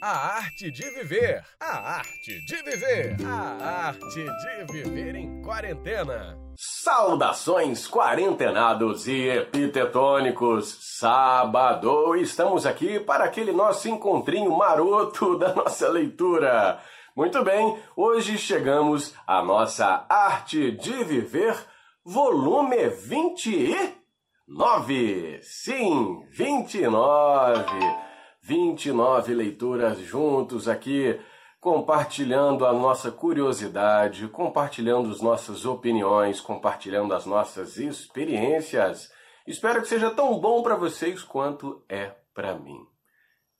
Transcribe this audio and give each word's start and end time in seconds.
A 0.00 0.36
arte 0.36 0.70
de 0.70 0.88
viver. 0.90 1.42
A 1.58 1.96
arte 1.96 2.40
de 2.46 2.62
viver. 2.62 3.16
A 3.26 3.88
arte 3.88 4.24
de 4.24 4.72
viver 4.72 5.16
em 5.16 5.42
quarentena. 5.42 6.38
Saudações 6.56 7.88
quarentenados 7.88 9.08
e 9.08 9.28
epitetônicos. 9.28 10.78
Sábado, 10.98 12.14
estamos 12.14 12.64
aqui 12.64 13.00
para 13.00 13.24
aquele 13.24 13.50
nosso 13.50 13.88
encontrinho 13.88 14.56
maroto 14.56 15.36
da 15.42 15.52
nossa 15.52 15.88
leitura. 15.88 16.78
Muito 17.16 17.42
bem, 17.42 17.76
hoje 17.96 18.38
chegamos 18.38 19.12
à 19.26 19.42
nossa 19.42 20.06
Arte 20.08 20.70
de 20.70 21.02
Viver, 21.02 21.56
volume 22.04 22.88
29. 22.88 25.40
Sim, 25.42 26.24
29. 26.30 28.07
29 28.48 29.34
leituras 29.34 29.98
juntos 29.98 30.68
aqui, 30.68 31.20
compartilhando 31.60 32.64
a 32.64 32.72
nossa 32.72 33.12
curiosidade, 33.12 34.26
compartilhando 34.28 35.10
as 35.10 35.20
nossas 35.20 35.66
opiniões, 35.66 36.40
compartilhando 36.40 37.12
as 37.12 37.26
nossas 37.26 37.76
experiências. 37.76 39.12
Espero 39.46 39.82
que 39.82 39.88
seja 39.88 40.10
tão 40.10 40.40
bom 40.40 40.62
para 40.62 40.76
vocês 40.76 41.22
quanto 41.22 41.84
é 41.90 42.14
para 42.32 42.54
mim. 42.54 42.78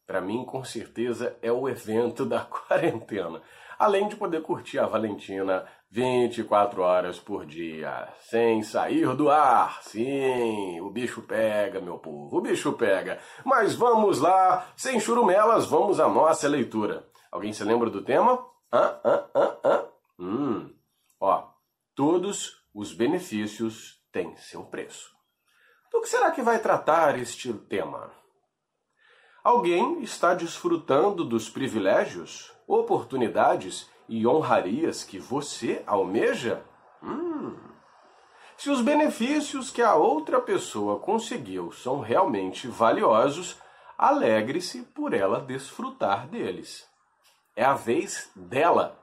Para 0.06 0.22
mim, 0.22 0.42
com 0.46 0.64
certeza, 0.64 1.36
é 1.42 1.52
o 1.52 1.68
evento 1.68 2.24
da 2.26 2.40
quarentena. 2.40 3.42
Além 3.78 4.08
de 4.08 4.16
poder 4.16 4.40
curtir 4.40 4.78
a 4.78 4.86
Valentina 4.86 5.66
24 5.90 6.82
horas 6.82 7.18
por 7.18 7.46
dia, 7.46 8.12
sem 8.20 8.62
sair 8.62 9.14
do 9.14 9.30
ar. 9.30 9.82
Sim, 9.82 10.80
o 10.80 10.90
bicho 10.90 11.22
pega, 11.22 11.80
meu 11.80 11.98
povo, 11.98 12.36
o 12.36 12.40
bicho 12.42 12.72
pega. 12.74 13.18
Mas 13.44 13.74
vamos 13.74 14.20
lá, 14.20 14.70
sem 14.76 15.00
churumelas, 15.00 15.66
vamos 15.66 15.98
à 15.98 16.08
nossa 16.08 16.46
leitura. 16.46 17.08
Alguém 17.32 17.52
se 17.52 17.64
lembra 17.64 17.88
do 17.88 18.02
tema? 18.02 18.44
Hã, 18.72 19.00
hã, 19.02 19.24
hã, 19.34 19.56
hã? 19.64 19.84
Hum, 20.18 20.74
ó, 21.18 21.48
todos 21.94 22.52
os 22.74 22.92
benefícios 22.92 24.02
têm 24.12 24.36
seu 24.36 24.64
preço. 24.64 25.10
Do 25.90 26.02
que 26.02 26.08
será 26.08 26.30
que 26.30 26.42
vai 26.42 26.58
tratar 26.58 27.18
este 27.18 27.52
tema? 27.52 28.12
Alguém 29.42 30.02
está 30.02 30.34
desfrutando 30.34 31.24
dos 31.24 31.48
privilégios, 31.48 32.52
oportunidades 32.66 33.88
e 34.08 34.26
honrarias 34.26 35.04
que 35.04 35.18
você 35.18 35.82
almeja? 35.86 36.62
Hum. 37.02 37.54
Se 38.56 38.70
os 38.70 38.80
benefícios 38.80 39.70
que 39.70 39.82
a 39.82 39.94
outra 39.94 40.40
pessoa 40.40 40.98
conseguiu 40.98 41.70
são 41.70 42.00
realmente 42.00 42.66
valiosos, 42.66 43.56
alegre-se 43.96 44.82
por 44.82 45.12
ela 45.12 45.40
desfrutar 45.40 46.26
deles. 46.26 46.88
É 47.54 47.64
a 47.64 47.74
vez 47.74 48.30
dela. 48.34 48.98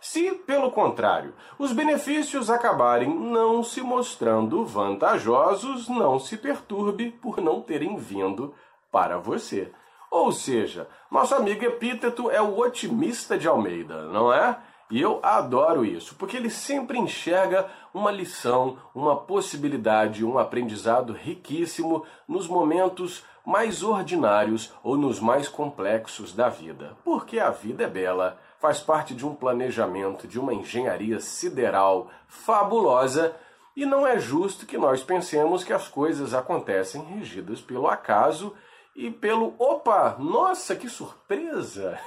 Se, 0.00 0.32
pelo 0.32 0.70
contrário, 0.70 1.34
os 1.58 1.72
benefícios 1.72 2.48
acabarem 2.48 3.14
não 3.14 3.62
se 3.62 3.82
mostrando 3.82 4.64
vantajosos, 4.64 5.88
não 5.88 6.18
se 6.18 6.38
perturbe 6.38 7.10
por 7.10 7.38
não 7.40 7.60
terem 7.60 7.98
vindo 7.98 8.54
para 8.90 9.18
você. 9.18 9.70
Ou 10.10 10.32
seja, 10.32 10.88
nosso 11.08 11.34
amigo 11.34 11.64
Epíteto 11.64 12.30
é 12.30 12.42
o 12.42 12.58
otimista 12.58 13.38
de 13.38 13.46
Almeida, 13.46 14.06
não 14.08 14.32
é? 14.32 14.58
E 14.90 15.00
eu 15.00 15.20
adoro 15.22 15.84
isso, 15.84 16.16
porque 16.16 16.36
ele 16.36 16.50
sempre 16.50 16.98
enxerga 16.98 17.68
uma 17.94 18.10
lição, 18.10 18.76
uma 18.92 19.14
possibilidade, 19.14 20.24
um 20.24 20.36
aprendizado 20.36 21.12
riquíssimo 21.12 22.04
nos 22.26 22.48
momentos 22.48 23.24
mais 23.46 23.84
ordinários 23.84 24.72
ou 24.82 24.96
nos 24.96 25.20
mais 25.20 25.48
complexos 25.48 26.34
da 26.34 26.48
vida. 26.48 26.96
Porque 27.04 27.38
a 27.38 27.50
vida 27.50 27.84
é 27.84 27.88
bela, 27.88 28.36
faz 28.58 28.80
parte 28.80 29.14
de 29.14 29.24
um 29.24 29.32
planejamento, 29.32 30.26
de 30.26 30.40
uma 30.40 30.52
engenharia 30.52 31.20
sideral 31.20 32.10
fabulosa, 32.26 33.36
e 33.76 33.86
não 33.86 34.04
é 34.04 34.18
justo 34.18 34.66
que 34.66 34.76
nós 34.76 35.04
pensemos 35.04 35.62
que 35.62 35.72
as 35.72 35.86
coisas 35.86 36.34
acontecem 36.34 37.00
regidas 37.02 37.60
pelo 37.60 37.86
acaso 37.86 38.52
e 38.94 39.10
pelo 39.10 39.54
opa, 39.58 40.16
nossa, 40.18 40.74
que 40.74 40.88
surpresa! 40.88 41.98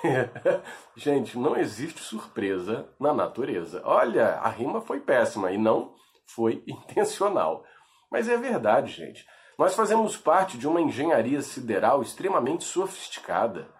Gente, 0.96 1.38
não 1.38 1.56
existe 1.56 2.02
surpresa 2.02 2.90
na 3.00 3.14
natureza. 3.14 3.82
Olha, 3.86 4.36
a 4.36 4.50
rima 4.50 4.82
foi 4.82 5.00
péssima 5.00 5.52
e 5.52 5.58
não 5.58 5.96
foi 6.26 6.64
intencional. 6.68 7.66
Mas 8.12 8.30
é 8.30 8.38
verdade, 8.38 8.92
gente. 8.92 9.26
Nós 9.58 9.76
fazemos 9.76 10.16
parte 10.18 10.58
de 10.58 10.68
uma 10.68 10.82
engenharia 10.82 11.42
sideral 11.42 12.02
extremamente 12.02 12.64
sofisticada, 12.64 13.74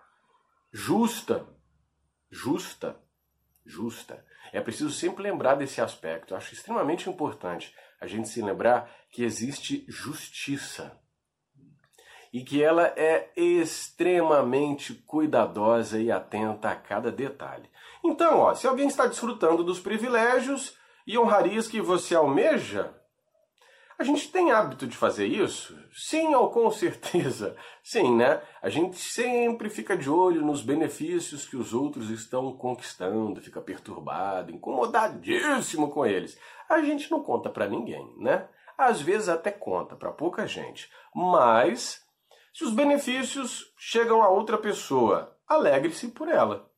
justa, 0.72 1.48
justa, 2.32 3.00
justa. 3.66 4.26
É 4.52 4.60
preciso 4.60 4.92
sempre 4.92 5.24
lembrar 5.24 5.56
desse 5.56 5.82
aspecto. 5.82 6.34
Eu 6.34 6.38
acho 6.38 6.54
extremamente 6.54 7.10
importante 7.10 7.74
a 8.00 8.08
gente 8.08 8.28
se 8.28 8.42
lembrar 8.42 8.90
que 9.12 9.24
existe 9.24 9.86
justiça 9.88 11.00
e 12.34 12.44
que 12.44 12.64
ela 12.64 12.92
é 12.98 13.30
extremamente 13.38 14.96
cuidadosa 14.96 16.00
e 16.00 16.12
atenta 16.12 16.72
a 16.72 16.76
cada 16.76 17.12
detalhe. 17.12 17.70
Então, 18.04 18.40
ó, 18.40 18.56
se 18.56 18.66
alguém 18.66 18.88
está 18.88 19.06
desfrutando 19.06 19.64
dos 19.64 19.80
privilégios 19.80 20.76
e 21.06 21.16
honrarias 21.18 21.68
que 21.68 21.80
você 21.80 22.16
almeja, 22.16 22.92
a 24.00 24.04
gente 24.04 24.32
tem 24.32 24.52
hábito 24.52 24.88
de 24.88 24.98
fazer 24.98 25.28
isso? 25.28 25.78
Sim 25.94 26.34
ou 26.34 26.50
com 26.50 26.72
certeza? 26.72 27.56
Sim, 27.84 28.16
né? 28.16 28.42
A 28.62 28.68
gente 28.68 28.98
sempre 28.98 29.70
fica 29.70 29.96
de 29.96 30.10
olho 30.10 30.42
nos 30.42 30.64
benefícios 30.64 31.46
que 31.46 31.56
os 31.56 31.74
outros 31.74 32.10
estão 32.10 32.52
conquistando, 32.58 33.42
fica 33.42 33.62
perturbado, 33.62 34.52
incomodadíssimo 34.52 35.92
com 35.92 36.04
eles. 36.04 36.38
A 36.68 36.82
gente 36.82 37.12
não 37.12 37.22
conta 37.22 37.50
para 37.50 37.70
ninguém, 37.70 38.12
né? 38.18 38.48
Às 38.76 39.00
vezes 39.00 39.30
até 39.30 39.52
conta 39.52 39.96
para 39.96 40.12
pouca 40.12 40.48
gente, 40.48 40.90
mas 41.14 42.03
se 42.54 42.64
os 42.64 42.72
benefícios 42.72 43.74
chegam 43.76 44.22
a 44.22 44.30
outra 44.30 44.58
pessoa, 44.58 45.36
alegre-se 45.48 46.10
por 46.10 46.28
ela. 46.28 46.70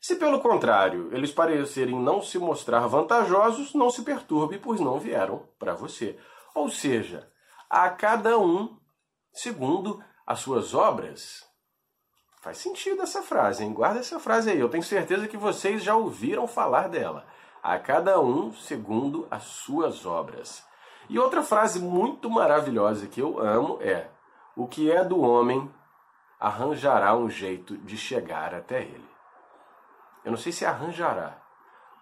Se 0.00 0.14
pelo 0.14 0.40
contrário 0.40 1.10
eles 1.12 1.32
parecerem 1.32 2.00
não 2.00 2.22
se 2.22 2.38
mostrar 2.38 2.86
vantajosos, 2.86 3.74
não 3.74 3.90
se 3.90 4.02
perturbe, 4.02 4.58
pois 4.58 4.80
não 4.80 5.00
vieram 5.00 5.42
para 5.58 5.74
você. 5.74 6.16
Ou 6.54 6.70
seja, 6.70 7.28
a 7.68 7.90
cada 7.90 8.38
um 8.38 8.78
segundo 9.32 10.02
as 10.24 10.38
suas 10.38 10.72
obras. 10.72 11.44
Faz 12.40 12.58
sentido 12.58 13.02
essa 13.02 13.20
frase, 13.20 13.64
hein? 13.64 13.72
Guarda 13.72 13.98
essa 13.98 14.20
frase 14.20 14.50
aí. 14.50 14.60
Eu 14.60 14.68
tenho 14.68 14.84
certeza 14.84 15.26
que 15.26 15.36
vocês 15.36 15.82
já 15.82 15.96
ouviram 15.96 16.46
falar 16.46 16.88
dela. 16.88 17.26
A 17.60 17.76
cada 17.78 18.20
um 18.20 18.52
segundo 18.52 19.26
as 19.30 19.42
suas 19.42 20.06
obras. 20.06 20.64
E 21.08 21.18
outra 21.18 21.42
frase 21.42 21.80
muito 21.80 22.30
maravilhosa 22.30 23.08
que 23.08 23.20
eu 23.20 23.40
amo 23.40 23.78
é: 23.80 24.08
o 24.58 24.66
que 24.66 24.90
é 24.90 25.04
do 25.04 25.20
homem 25.20 25.72
arranjará 26.40 27.14
um 27.14 27.30
jeito 27.30 27.76
de 27.78 27.96
chegar 27.96 28.52
até 28.52 28.82
ele. 28.82 29.08
Eu 30.24 30.32
não 30.32 30.36
sei 30.36 30.50
se 30.50 30.66
arranjará. 30.66 31.38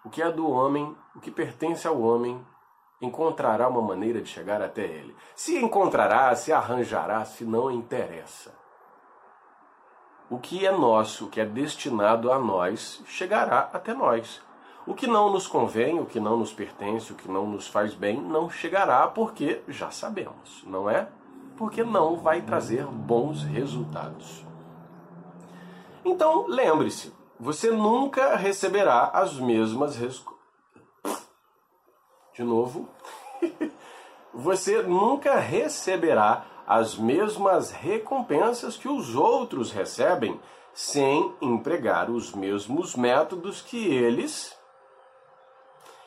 O 0.03 0.09
que 0.09 0.23
é 0.23 0.31
do 0.31 0.49
homem, 0.49 0.97
o 1.15 1.19
que 1.19 1.29
pertence 1.29 1.87
ao 1.87 2.01
homem, 2.01 2.43
encontrará 2.99 3.67
uma 3.67 3.83
maneira 3.83 4.23
de 4.23 4.27
chegar 4.27 4.59
até 4.59 4.81
ele. 4.81 5.15
Se 5.35 5.55
encontrará, 5.63 6.35
se 6.35 6.51
arranjará, 6.51 7.23
se 7.25 7.45
não 7.45 7.69
interessa. 7.69 8.57
O 10.27 10.39
que 10.39 10.65
é 10.65 10.71
nosso, 10.71 11.27
o 11.27 11.29
que 11.29 11.39
é 11.39 11.45
destinado 11.45 12.31
a 12.31 12.39
nós, 12.39 13.03
chegará 13.05 13.69
até 13.71 13.93
nós. 13.93 14.41
O 14.87 14.95
que 14.95 15.05
não 15.05 15.31
nos 15.31 15.45
convém, 15.45 15.99
o 15.99 16.07
que 16.07 16.19
não 16.19 16.35
nos 16.37 16.53
pertence, 16.53 17.13
o 17.13 17.15
que 17.15 17.29
não 17.29 17.45
nos 17.45 17.67
faz 17.67 17.93
bem, 17.93 18.19
não 18.19 18.49
chegará 18.49 19.07
porque 19.07 19.61
já 19.67 19.91
sabemos, 19.91 20.63
não 20.65 20.89
é? 20.89 21.07
Porque 21.57 21.83
não 21.83 22.17
vai 22.17 22.41
trazer 22.41 22.85
bons 22.85 23.43
resultados. 23.43 24.45
Então, 26.05 26.45
lembre-se, 26.47 27.13
você 27.39 27.69
nunca 27.69 28.35
receberá 28.35 29.11
as 29.13 29.39
mesmas 29.39 29.95
De 32.33 32.43
novo. 32.43 32.87
você 34.33 34.81
nunca 34.81 35.39
receberá 35.39 36.45
as 36.65 36.97
mesmas 36.97 37.71
recompensas 37.71 38.75
que 38.75 38.87
os 38.87 39.15
outros 39.15 39.71
recebem 39.71 40.39
sem 40.73 41.33
empregar 41.41 42.09
os 42.09 42.33
mesmos 42.33 42.95
métodos 42.95 43.61
que 43.61 43.87
eles 43.87 44.56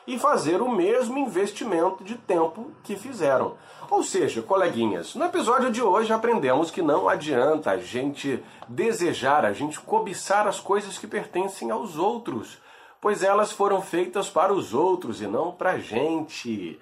e 0.07 0.17
fazer 0.17 0.61
o 0.61 0.69
mesmo 0.69 1.17
investimento 1.17 2.03
de 2.03 2.15
tempo 2.15 2.71
que 2.83 2.95
fizeram. 2.95 3.55
Ou 3.89 4.03
seja, 4.03 4.41
coleguinhas, 4.41 5.15
no 5.15 5.25
episódio 5.25 5.71
de 5.71 5.81
hoje 5.81 6.13
aprendemos 6.13 6.71
que 6.71 6.81
não 6.81 7.09
adianta 7.09 7.71
a 7.71 7.77
gente 7.77 8.43
desejar, 8.67 9.45
a 9.45 9.53
gente 9.53 9.79
cobiçar 9.79 10.47
as 10.47 10.59
coisas 10.59 10.97
que 10.97 11.07
pertencem 11.07 11.71
aos 11.71 11.97
outros, 11.97 12.59
pois 12.99 13.23
elas 13.23 13.51
foram 13.51 13.81
feitas 13.81 14.29
para 14.29 14.53
os 14.53 14.73
outros 14.73 15.21
e 15.21 15.27
não 15.27 15.51
para 15.51 15.71
a 15.71 15.77
gente. 15.77 16.79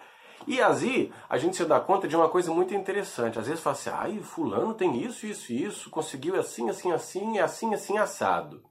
E 0.47 0.61
assim, 0.61 1.11
a 1.29 1.37
gente 1.37 1.57
se 1.57 1.65
dá 1.65 1.79
conta 1.79 2.07
de 2.07 2.15
uma 2.15 2.29
coisa 2.29 2.51
muito 2.51 2.73
interessante. 2.73 3.39
Às 3.39 3.47
vezes 3.47 3.61
fala 3.61 3.75
assim, 3.75 3.89
ai, 3.91 4.19
fulano 4.19 4.73
tem 4.73 5.01
isso, 5.01 5.25
isso 5.25 5.51
e 5.51 5.63
isso, 5.63 5.89
conseguiu 5.89 6.39
assim, 6.39 6.69
assim, 6.69 6.91
assim, 6.91 7.39
assim, 7.39 7.73
assim, 7.73 7.97
assado. 7.97 8.63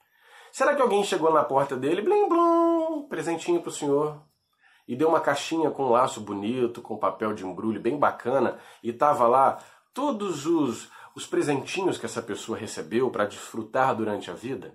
Será 0.51 0.75
que 0.75 0.83
alguém 0.83 1.05
chegou 1.05 1.33
na 1.33 1.45
porta 1.45 1.77
dele, 1.77 2.03
blim, 2.03 2.29
blum, 2.29 3.07
presentinho 3.09 3.61
pro 3.61 3.71
senhor, 3.71 4.21
e 4.89 4.97
deu 4.97 5.11
uma 5.11 5.21
caixinha 5.21 5.71
com 5.71 5.85
um 5.85 5.91
laço 5.91 6.19
bonito, 6.19 6.81
com 6.81 6.97
papel 6.97 7.35
de 7.35 7.45
embrulho 7.45 7.79
bem 7.79 7.99
bacana, 7.99 8.59
e 8.83 8.91
tava 8.91 9.29
lá 9.29 9.59
todos 9.93 10.47
os, 10.47 10.91
os 11.15 11.27
presentinhos 11.27 11.99
que 11.99 12.07
essa 12.07 12.23
pessoa 12.23 12.57
recebeu 12.57 13.11
para 13.11 13.27
desfrutar 13.27 13.95
durante 13.95 14.31
a 14.31 14.35
vida? 14.35 14.75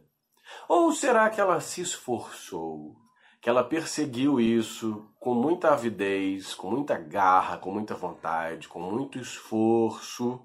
Ou 0.69 0.91
será 0.91 1.29
que 1.31 1.41
ela 1.41 1.59
se 1.59 1.81
esforçou, 1.81 2.95
que 3.41 3.49
ela 3.49 3.63
perseguiu 3.63 4.39
isso 4.39 5.09
com 5.19 5.33
muita 5.33 5.71
avidez, 5.71 6.53
com 6.53 6.69
muita 6.69 6.95
garra, 6.95 7.57
com 7.57 7.71
muita 7.71 7.95
vontade, 7.95 8.67
com 8.67 8.79
muito 8.79 9.17
esforço? 9.17 10.39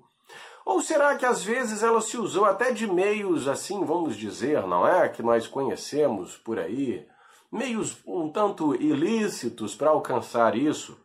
Ou 0.65 0.81
será 0.81 1.17
que 1.17 1.27
às 1.27 1.43
vezes 1.43 1.83
ela 1.83 2.01
se 2.01 2.17
usou 2.17 2.45
até 2.45 2.73
de 2.73 2.87
meios 2.87 3.49
assim, 3.49 3.85
vamos 3.85 4.17
dizer, 4.17 4.67
não 4.67 4.87
é? 4.87 5.09
Que 5.09 5.23
nós 5.23 5.47
conhecemos 5.47 6.37
por 6.37 6.59
aí, 6.59 7.07
meios 7.51 7.99
um 8.07 8.31
tanto 8.31 8.75
ilícitos 8.75 9.75
para 9.75 9.91
alcançar 9.91 10.57
isso? 10.57 10.99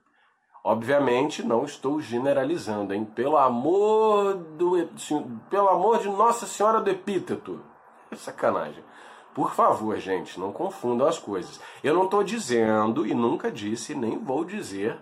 Obviamente 0.63 1.43
não 1.43 1.65
estou 1.65 1.99
generalizando, 1.99 2.93
hein? 2.93 3.03
Pelo 3.03 3.37
amor 3.37 4.35
do 4.35 4.87
pelo 5.49 5.67
amor 5.67 5.99
de 5.99 6.07
Nossa 6.07 6.45
Senhora 6.45 6.79
do 6.79 6.89
Epíteto. 6.89 7.61
Sacanagem. 8.15 8.83
Por 9.33 9.51
favor, 9.53 9.97
gente, 9.97 10.39
não 10.39 10.53
confundam 10.53 11.07
as 11.07 11.17
coisas. 11.17 11.59
Eu 11.83 11.93
não 11.95 12.05
estou 12.05 12.23
dizendo, 12.23 13.05
e 13.05 13.13
nunca 13.13 13.51
disse, 13.51 13.95
nem 13.95 14.17
vou 14.17 14.45
dizer, 14.45 15.01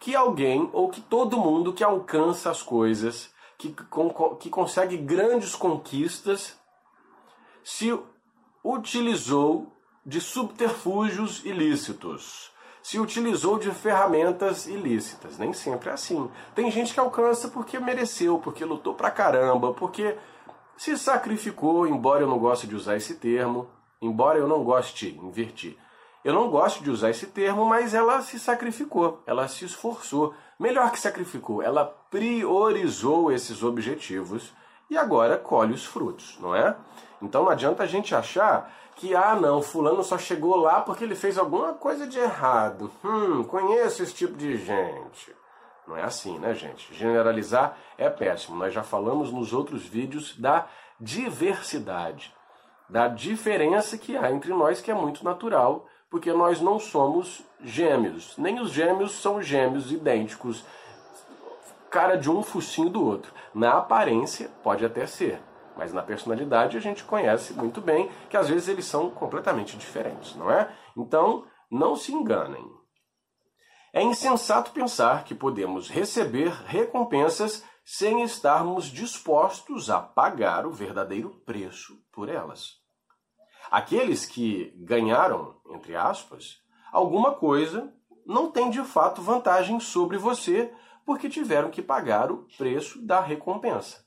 que 0.00 0.16
alguém 0.16 0.68
ou 0.72 0.88
que 0.88 1.00
todo 1.00 1.36
mundo 1.36 1.72
que 1.72 1.84
alcança 1.84 2.50
as 2.50 2.62
coisas, 2.62 3.30
que, 3.58 3.74
que 4.40 4.50
consegue 4.50 4.96
grandes 4.96 5.54
conquistas, 5.54 6.58
se 7.62 7.96
utilizou 8.64 9.75
de 10.06 10.20
subterfúgios 10.20 11.44
ilícitos, 11.44 12.52
se 12.80 13.00
utilizou 13.00 13.58
de 13.58 13.72
ferramentas 13.72 14.68
ilícitas. 14.68 15.36
Nem 15.36 15.52
sempre 15.52 15.90
é 15.90 15.92
assim. 15.94 16.30
Tem 16.54 16.70
gente 16.70 16.94
que 16.94 17.00
alcança 17.00 17.48
porque 17.48 17.80
mereceu, 17.80 18.38
porque 18.38 18.64
lutou 18.64 18.94
pra 18.94 19.10
caramba, 19.10 19.74
porque 19.74 20.16
se 20.76 20.96
sacrificou, 20.96 21.88
embora 21.88 22.22
eu 22.22 22.28
não 22.28 22.38
goste 22.38 22.68
de 22.68 22.76
usar 22.76 22.96
esse 22.96 23.16
termo, 23.16 23.68
embora 24.00 24.38
eu 24.38 24.46
não 24.46 24.62
goste, 24.62 25.18
invertir. 25.20 25.76
Eu 26.24 26.32
não 26.32 26.48
gosto 26.48 26.84
de 26.84 26.90
usar 26.90 27.10
esse 27.10 27.26
termo, 27.26 27.64
mas 27.64 27.92
ela 27.92 28.20
se 28.20 28.38
sacrificou, 28.38 29.22
ela 29.26 29.48
se 29.48 29.64
esforçou. 29.64 30.34
Melhor 30.58 30.92
que 30.92 31.00
sacrificou, 31.00 31.62
ela 31.62 31.84
priorizou 31.84 33.32
esses 33.32 33.64
objetivos 33.64 34.52
e 34.88 34.96
agora 34.96 35.36
colhe 35.36 35.72
os 35.72 35.84
frutos, 35.84 36.38
não 36.40 36.54
é? 36.54 36.76
Então 37.20 37.44
não 37.44 37.50
adianta 37.50 37.82
a 37.82 37.86
gente 37.86 38.14
achar 38.14 38.72
que, 38.94 39.14
ah, 39.14 39.34
não, 39.34 39.62
fulano 39.62 40.02
só 40.02 40.16
chegou 40.16 40.56
lá 40.56 40.80
porque 40.80 41.04
ele 41.04 41.14
fez 41.14 41.36
alguma 41.38 41.74
coisa 41.74 42.06
de 42.06 42.18
errado. 42.18 42.90
Hum, 43.04 43.44
conheço 43.44 44.02
esse 44.02 44.14
tipo 44.14 44.36
de 44.36 44.56
gente. 44.56 45.34
Não 45.86 45.96
é 45.96 46.02
assim, 46.02 46.38
né, 46.38 46.54
gente? 46.54 46.92
Generalizar 46.94 47.76
é 47.96 48.10
péssimo. 48.10 48.56
Nós 48.56 48.72
já 48.72 48.82
falamos 48.82 49.30
nos 49.30 49.52
outros 49.52 49.86
vídeos 49.86 50.36
da 50.36 50.66
diversidade, 50.98 52.34
da 52.88 53.06
diferença 53.06 53.98
que 53.98 54.16
há 54.16 54.30
entre 54.32 54.52
nós, 54.52 54.80
que 54.80 54.90
é 54.90 54.94
muito 54.94 55.24
natural, 55.24 55.86
porque 56.10 56.32
nós 56.32 56.60
não 56.60 56.78
somos 56.78 57.42
gêmeos. 57.62 58.36
Nem 58.38 58.60
os 58.60 58.70
gêmeos 58.70 59.12
são 59.12 59.42
gêmeos 59.42 59.92
idênticos, 59.92 60.64
cara 61.90 62.16
de 62.16 62.30
um 62.30 62.42
focinho 62.42 62.90
do 62.90 63.04
outro. 63.04 63.32
Na 63.54 63.78
aparência, 63.78 64.50
pode 64.62 64.84
até 64.84 65.06
ser, 65.06 65.42
mas 65.76 65.92
na 65.92 66.02
personalidade 66.02 66.76
a 66.76 66.80
gente 66.80 67.04
conhece 67.04 67.52
muito 67.52 67.80
bem 67.80 68.10
que 68.28 68.36
às 68.36 68.48
vezes 68.48 68.68
eles 68.68 68.86
são 68.86 69.10
completamente 69.10 69.76
diferentes, 69.76 70.34
não 70.34 70.50
é? 70.50 70.70
Então, 70.96 71.46
não 71.70 71.96
se 71.96 72.12
enganem. 72.12 72.64
É 73.92 74.02
insensato 74.02 74.72
pensar 74.72 75.24
que 75.24 75.34
podemos 75.34 75.88
receber 75.88 76.50
recompensas 76.66 77.64
sem 77.84 78.22
estarmos 78.22 78.86
dispostos 78.86 79.88
a 79.90 80.00
pagar 80.00 80.66
o 80.66 80.72
verdadeiro 80.72 81.30
preço 81.46 81.96
por 82.12 82.28
elas. 82.28 82.72
Aqueles 83.70 84.26
que 84.26 84.72
ganharam, 84.84 85.56
entre 85.70 85.96
aspas, 85.96 86.56
alguma 86.92 87.34
coisa 87.34 87.92
não 88.26 88.50
têm 88.50 88.70
de 88.70 88.82
fato 88.82 89.22
vantagem 89.22 89.78
sobre 89.78 90.18
você 90.18 90.72
porque 91.06 91.28
tiveram 91.28 91.70
que 91.70 91.80
pagar 91.80 92.32
o 92.32 92.46
preço 92.58 93.00
da 93.00 93.20
recompensa. 93.20 94.04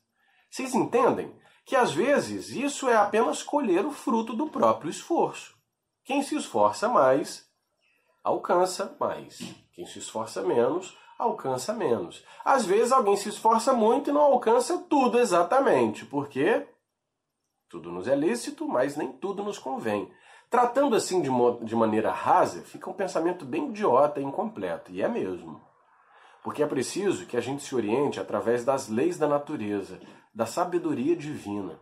Vocês 0.51 0.75
entendem 0.75 1.33
que 1.65 1.75
às 1.75 1.93
vezes 1.93 2.49
isso 2.49 2.89
é 2.89 2.95
apenas 2.95 3.41
colher 3.41 3.85
o 3.85 3.91
fruto 3.91 4.35
do 4.35 4.49
próprio 4.49 4.89
esforço. 4.89 5.57
Quem 6.03 6.21
se 6.21 6.35
esforça 6.35 6.89
mais 6.89 7.49
alcança 8.21 8.95
mais. 8.99 9.39
Quem 9.71 9.85
se 9.85 9.99
esforça 9.99 10.41
menos, 10.41 10.97
alcança 11.17 11.73
menos. 11.73 12.23
Às 12.43 12.65
vezes 12.65 12.91
alguém 12.91 13.15
se 13.15 13.29
esforça 13.29 13.73
muito 13.73 14.09
e 14.09 14.13
não 14.13 14.21
alcança 14.21 14.77
tudo 14.89 15.19
exatamente, 15.19 16.05
porque 16.05 16.67
tudo 17.69 17.91
nos 17.91 18.07
é 18.07 18.15
lícito, 18.15 18.67
mas 18.67 18.97
nem 18.97 19.11
tudo 19.11 19.43
nos 19.43 19.57
convém. 19.57 20.11
Tratando 20.49 20.95
assim 20.95 21.21
de, 21.21 21.29
de 21.63 21.75
maneira 21.75 22.11
rasa, 22.11 22.61
fica 22.63 22.89
um 22.89 22.93
pensamento 22.93 23.45
bem 23.45 23.69
idiota 23.69 24.19
e 24.19 24.23
incompleto, 24.23 24.91
e 24.91 25.01
é 25.01 25.07
mesmo. 25.07 25.69
Porque 26.44 26.63
é 26.63 26.68
preciso 26.68 27.25
que 27.25 27.38
a 27.38 27.41
gente 27.41 27.63
se 27.63 27.75
oriente 27.75 28.19
através 28.19 28.63
das 28.63 28.88
leis 28.88 29.18
da 29.18 29.27
natureza, 29.27 30.00
da 30.33 30.45
sabedoria 30.45 31.15
divina, 31.15 31.80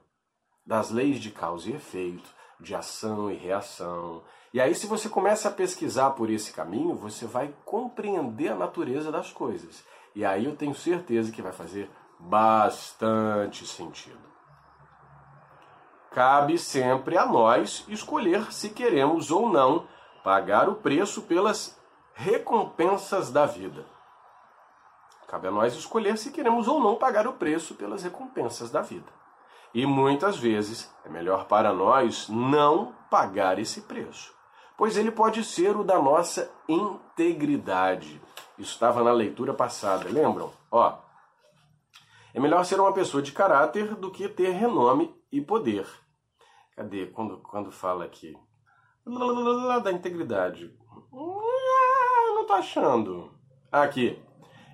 das 0.66 0.90
leis 0.90 1.20
de 1.20 1.32
causa 1.32 1.70
e 1.70 1.76
efeito, 1.76 2.30
de 2.60 2.74
ação 2.74 3.32
e 3.32 3.36
reação, 3.36 4.24
e 4.54 4.62
aí, 4.62 4.74
se 4.74 4.88
você 4.88 5.10
começa 5.10 5.50
a 5.50 5.52
pesquisar 5.52 6.12
por 6.12 6.30
esse 6.30 6.54
caminho, 6.54 6.96
você 6.96 7.26
vai 7.26 7.54
compreender 7.66 8.50
a 8.50 8.56
natureza 8.56 9.12
das 9.12 9.32
coisas. 9.32 9.84
E 10.16 10.24
aí 10.24 10.46
eu 10.46 10.56
tenho 10.56 10.74
certeza 10.74 11.32
que 11.32 11.42
vai 11.42 11.52
fazer 11.52 11.92
bastante 12.20 13.68
sentido. 13.68 14.18
Cabe 16.12 16.58
sempre 16.58 17.18
a 17.18 17.26
nós 17.26 17.86
escolher 17.88 18.52
se 18.52 18.70
queremos 18.70 19.30
ou 19.30 19.50
não 19.50 19.86
pagar 20.24 20.70
o 20.70 20.76
preço 20.76 21.22
pelas 21.24 21.80
recompensas 22.16 23.30
da 23.30 23.46
vida. 23.46 23.86
Cabe 25.28 25.48
a 25.48 25.52
nós 25.52 25.76
escolher 25.76 26.18
se 26.18 26.32
queremos 26.32 26.68
ou 26.68 26.80
não 26.80 26.96
pagar 26.96 27.28
o 27.28 27.34
preço 27.34 27.76
pelas 27.76 28.04
recompensas 28.04 28.72
da 28.72 28.82
vida. 28.82 29.12
E 29.74 29.86
muitas 29.86 30.38
vezes 30.38 30.94
é 31.06 31.10
melhor 31.10 31.46
para 31.46 31.74
nós 31.74 32.30
não 32.30 32.96
pagar 33.10 33.60
esse 33.60 33.82
preço 33.82 34.38
pois 34.78 34.96
ele 34.96 35.12
pode 35.12 35.44
ser 35.44 35.76
o 35.76 35.84
da 35.84 36.00
nossa 36.00 36.54
integridade. 36.70 38.22
Isso 38.58 38.74
estava 38.74 39.04
na 39.04 39.12
leitura 39.12 39.54
passada, 39.54 40.08
lembram? 40.08 40.54
Ó, 40.72 40.96
é 42.34 42.40
melhor 42.40 42.64
ser 42.64 42.80
uma 42.80 42.94
pessoa 42.94 43.22
de 43.22 43.32
caráter 43.32 43.96
do 43.96 44.12
que 44.12 44.30
ter 44.30 44.52
renome 44.52 45.14
e 45.32 45.42
poder. 45.42 45.88
Cadê? 46.76 47.08
Quando, 47.08 47.40
quando 47.40 47.72
fala 47.72 48.06
aqui. 48.06 48.38
Da 49.84 49.92
integridade. 49.92 50.78
Ah, 51.12 52.34
não 52.36 52.46
tô 52.46 52.54
achando. 52.54 53.34
Aqui. 53.72 54.22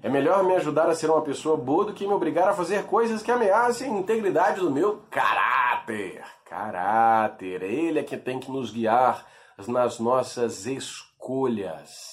É 0.04 0.10
melhor 0.10 0.44
me 0.44 0.54
ajudar 0.56 0.90
a 0.90 0.96
ser 0.96 1.10
uma 1.10 1.22
pessoa 1.22 1.56
boa 1.56 1.86
do 1.86 1.94
que 1.94 2.06
me 2.06 2.12
obrigar 2.12 2.50
a 2.50 2.54
fazer 2.54 2.86
coisas 2.88 3.24
que 3.24 3.32
ameacem 3.32 3.90
a 3.90 3.98
integridade 3.98 4.60
do 4.60 4.70
meu 4.70 5.02
caráter. 5.10 6.22
Caráter. 6.44 7.64
Ele 7.64 8.00
é 8.00 8.04
que 8.04 8.18
tem 8.18 8.38
que 8.38 8.52
nos 8.52 8.70
guiar 8.70 9.26
nas 9.66 10.00
nossas 10.00 10.66
escolhas. 10.66 12.12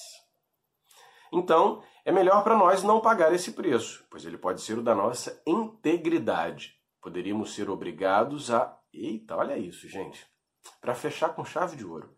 Então, 1.33 1.83
é 2.05 2.13
melhor 2.13 2.45
para 2.45 2.55
nós 2.55 2.81
não 2.81 3.01
pagar 3.01 3.33
esse 3.33 3.51
preço, 3.51 4.05
pois 4.09 4.23
ele 4.23 4.37
pode 4.37 4.61
ser 4.61 4.77
o 4.77 4.81
da 4.81 4.95
nossa 4.95 5.41
integridade. 5.45 6.73
Poderíamos 7.01 7.53
ser 7.53 7.69
obrigados 7.69 8.49
a. 8.49 8.73
Eita, 8.93 9.35
olha 9.35 9.57
isso, 9.57 9.89
gente. 9.89 10.25
Para 10.79 10.95
fechar 10.95 11.35
com 11.35 11.43
chave 11.43 11.75
de 11.75 11.85
ouro. 11.85 12.15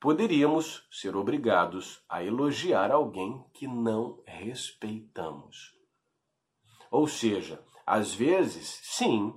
Poderíamos 0.00 0.86
ser 0.92 1.16
obrigados 1.16 2.04
a 2.08 2.22
elogiar 2.22 2.92
alguém 2.92 3.44
que 3.52 3.66
não 3.66 4.22
respeitamos. 4.24 5.74
Ou 6.90 7.08
seja, 7.08 7.60
às 7.84 8.14
vezes, 8.14 8.80
sim, 8.84 9.34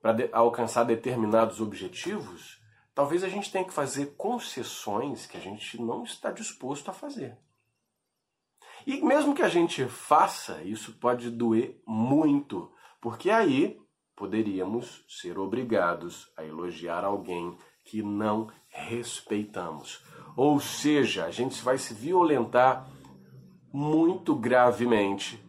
para 0.00 0.12
de 0.12 0.28
alcançar 0.32 0.84
determinados 0.84 1.60
objetivos, 1.60 2.60
talvez 2.94 3.24
a 3.24 3.28
gente 3.28 3.50
tenha 3.50 3.64
que 3.64 3.72
fazer 3.72 4.14
concessões 4.16 5.26
que 5.26 5.36
a 5.36 5.40
gente 5.40 5.80
não 5.80 6.04
está 6.04 6.30
disposto 6.30 6.90
a 6.90 6.94
fazer. 6.94 7.36
E 8.86 9.00
mesmo 9.00 9.34
que 9.34 9.42
a 9.42 9.48
gente 9.48 9.86
faça, 9.86 10.62
isso 10.62 10.94
pode 10.98 11.30
doer 11.30 11.80
muito, 11.86 12.72
porque 13.00 13.30
aí 13.30 13.80
poderíamos 14.14 15.04
ser 15.08 15.38
obrigados 15.38 16.32
a 16.36 16.44
elogiar 16.44 17.04
alguém 17.04 17.56
que 17.84 18.02
não 18.02 18.50
respeitamos. 18.72 20.02
Ou 20.34 20.58
seja, 20.58 21.26
a 21.26 21.30
gente 21.30 21.62
vai 21.62 21.76
se 21.76 21.92
violentar 21.92 22.86
muito 23.72 24.34
gravemente 24.34 25.42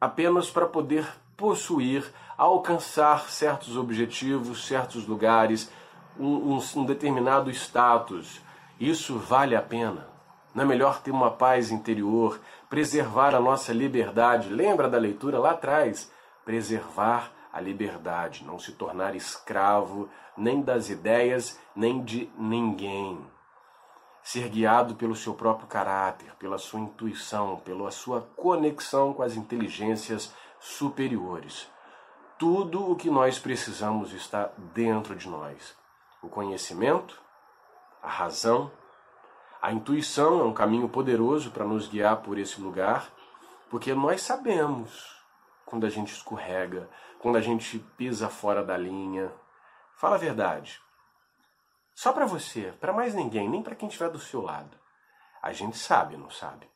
apenas 0.00 0.50
para 0.50 0.66
poder 0.66 1.06
possuir, 1.36 2.04
alcançar 2.36 3.30
certos 3.30 3.76
objetivos, 3.76 4.66
certos 4.66 5.06
lugares, 5.06 5.70
um, 6.18 6.54
um, 6.54 6.60
um 6.76 6.84
determinado 6.84 7.50
status. 7.50 8.40
Isso 8.78 9.18
vale 9.18 9.56
a 9.56 9.62
pena. 9.62 10.06
Não 10.54 10.62
é 10.62 10.66
melhor 10.66 11.00
ter 11.00 11.10
uma 11.10 11.30
paz 11.30 11.70
interior, 11.70 12.40
preservar 12.68 13.34
a 13.34 13.40
nossa 13.40 13.72
liberdade? 13.72 14.48
Lembra 14.48 14.88
da 14.88 14.98
leitura 14.98 15.38
lá 15.38 15.52
atrás? 15.52 16.10
Preservar 16.44 17.32
a 17.54 17.60
liberdade, 17.60 18.44
não 18.44 18.58
se 18.58 18.72
tornar 18.72 19.14
escravo 19.14 20.08
nem 20.36 20.60
das 20.60 20.90
ideias, 20.90 21.56
nem 21.74 22.02
de 22.02 22.28
ninguém. 22.36 23.24
Ser 24.24 24.48
guiado 24.48 24.96
pelo 24.96 25.14
seu 25.14 25.34
próprio 25.34 25.68
caráter, 25.68 26.34
pela 26.34 26.58
sua 26.58 26.80
intuição, 26.80 27.58
pela 27.58 27.92
sua 27.92 28.22
conexão 28.34 29.14
com 29.14 29.22
as 29.22 29.36
inteligências 29.36 30.34
superiores. 30.58 31.70
Tudo 32.36 32.90
o 32.90 32.96
que 32.96 33.08
nós 33.08 33.38
precisamos 33.38 34.12
está 34.12 34.50
dentro 34.74 35.14
de 35.14 35.28
nós: 35.28 35.76
o 36.20 36.28
conhecimento, 36.28 37.22
a 38.02 38.08
razão, 38.08 38.72
a 39.62 39.70
intuição 39.72 40.40
é 40.40 40.42
um 40.42 40.52
caminho 40.52 40.88
poderoso 40.88 41.52
para 41.52 41.64
nos 41.64 41.86
guiar 41.86 42.16
por 42.16 42.36
esse 42.36 42.60
lugar, 42.60 43.08
porque 43.70 43.94
nós 43.94 44.22
sabemos 44.22 45.13
quando 45.64 45.86
a 45.86 45.88
gente 45.88 46.12
escorrega, 46.12 46.88
quando 47.18 47.36
a 47.36 47.40
gente 47.40 47.78
pisa 47.96 48.28
fora 48.28 48.64
da 48.64 48.76
linha. 48.76 49.32
Fala 49.96 50.16
a 50.16 50.18
verdade. 50.18 50.80
Só 51.94 52.12
para 52.12 52.26
você, 52.26 52.72
para 52.80 52.92
mais 52.92 53.14
ninguém, 53.14 53.48
nem 53.48 53.62
para 53.62 53.74
quem 53.74 53.88
estiver 53.88 54.10
do 54.10 54.18
seu 54.18 54.42
lado. 54.42 54.76
A 55.42 55.52
gente 55.52 55.76
sabe, 55.76 56.16
não 56.16 56.30
sabe? 56.30 56.68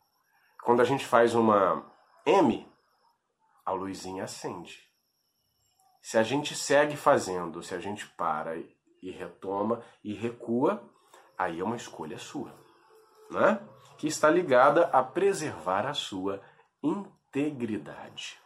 Quando 0.62 0.80
a 0.80 0.85
gente 0.85 1.04
faz 1.04 1.35
uma 1.35 1.85
M, 2.25 2.71
a 3.64 3.73
luzinha 3.73 4.25
acende. 4.25 4.88
Se 6.00 6.16
a 6.16 6.23
gente 6.23 6.54
segue 6.54 6.97
fazendo, 6.97 7.62
se 7.62 7.75
a 7.75 7.78
gente 7.78 8.07
para 8.07 8.57
e 8.57 9.11
retoma 9.11 9.83
e 10.02 10.14
recua, 10.14 10.83
aí 11.37 11.61
é 11.61 11.64
uma 11.64 11.76
escolha 11.76 12.18
sua 12.18 12.52
né? 13.30 13.61
que 13.97 14.07
está 14.07 14.30
ligada 14.30 14.87
a 14.87 15.02
preservar 15.02 15.87
a 15.87 15.95
sua 15.95 16.40
integridade. 16.83 18.38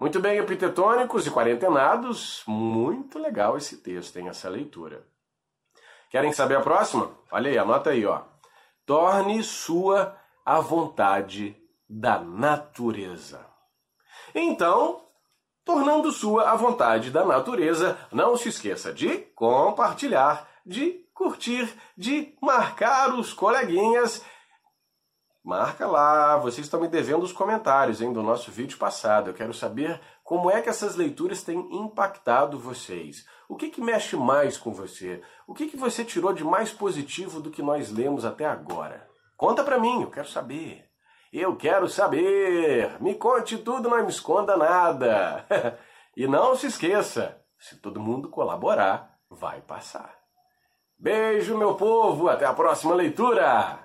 Muito 0.00 0.18
bem, 0.20 0.38
epitetônicos 0.38 1.26
e 1.26 1.30
quarentenados, 1.30 2.42
muito 2.46 3.18
legal 3.18 3.56
esse 3.56 3.76
texto, 3.78 4.12
tem 4.12 4.28
essa 4.28 4.48
leitura. 4.48 5.06
Querem 6.10 6.32
saber 6.32 6.56
a 6.56 6.60
próxima? 6.60 7.10
Olha 7.30 7.50
aí, 7.50 7.56
anota 7.56 7.90
aí, 7.90 8.04
ó. 8.04 8.22
Torne 8.84 9.42
sua 9.42 10.16
a 10.44 10.60
vontade 10.60 11.56
da 11.88 12.18
natureza. 12.18 13.46
Então, 14.34 15.06
tornando 15.64 16.10
sua 16.10 16.50
a 16.50 16.56
vontade 16.56 17.10
da 17.10 17.24
natureza, 17.24 17.96
não 18.12 18.36
se 18.36 18.48
esqueça 18.48 18.92
de 18.92 19.18
compartilhar, 19.34 20.48
de 20.66 21.04
curtir, 21.14 21.72
de 21.96 22.36
marcar 22.42 23.14
os 23.14 23.32
coleguinhas. 23.32 24.24
Marca 25.44 25.86
lá, 25.86 26.38
vocês 26.38 26.66
estão 26.66 26.80
me 26.80 26.88
devendo 26.88 27.22
os 27.22 27.30
comentários 27.30 28.00
hein, 28.00 28.10
do 28.14 28.22
nosso 28.22 28.50
vídeo 28.50 28.78
passado. 28.78 29.28
Eu 29.28 29.34
quero 29.34 29.52
saber 29.52 30.00
como 30.22 30.50
é 30.50 30.62
que 30.62 30.70
essas 30.70 30.96
leituras 30.96 31.42
têm 31.42 31.58
impactado 31.70 32.58
vocês. 32.58 33.26
O 33.46 33.54
que, 33.54 33.68
que 33.68 33.82
mexe 33.82 34.16
mais 34.16 34.56
com 34.56 34.72
você? 34.72 35.20
O 35.46 35.52
que, 35.52 35.66
que 35.66 35.76
você 35.76 36.02
tirou 36.02 36.32
de 36.32 36.42
mais 36.42 36.72
positivo 36.72 37.40
do 37.40 37.50
que 37.50 37.60
nós 37.60 37.90
lemos 37.90 38.24
até 38.24 38.46
agora? 38.46 39.06
Conta 39.36 39.62
pra 39.62 39.78
mim, 39.78 40.00
eu 40.00 40.10
quero 40.10 40.26
saber. 40.26 40.88
Eu 41.30 41.54
quero 41.56 41.90
saber! 41.90 42.96
Me 43.02 43.14
conte 43.14 43.58
tudo, 43.58 43.90
não 43.90 44.02
me 44.02 44.08
esconda 44.08 44.56
nada! 44.56 45.44
e 46.16 46.26
não 46.26 46.56
se 46.56 46.68
esqueça, 46.68 47.38
se 47.58 47.76
todo 47.76 48.00
mundo 48.00 48.30
colaborar, 48.30 49.18
vai 49.28 49.60
passar. 49.60 50.14
Beijo, 50.98 51.58
meu 51.58 51.74
povo. 51.74 52.30
Até 52.30 52.46
a 52.46 52.54
próxima 52.54 52.94
leitura. 52.94 53.84